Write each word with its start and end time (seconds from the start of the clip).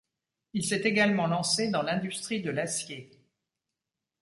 Il 0.53 0.65
s'est 0.65 0.81
également 0.81 1.27
lancé 1.27 1.69
dans 1.69 1.83
l'industrie 1.83 2.41
de 2.41 2.49
l'acier. 2.49 3.11